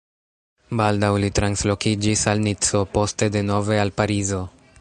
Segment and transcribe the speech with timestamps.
[0.79, 4.43] Baldaŭ li translokiĝis al Nico, poste denove al Parizo.